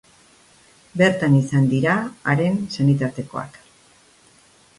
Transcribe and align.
Bertan 1.01 1.35
izan 1.39 1.67
dira 1.73 1.93
haren 2.33 2.59
senitartekoak. 2.79 3.61